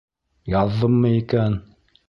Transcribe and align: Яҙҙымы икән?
Яҙҙымы 0.53 1.13
икән? 1.19 1.63